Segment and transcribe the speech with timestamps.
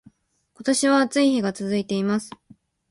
[0.55, 2.31] 今年は暑い日が続いています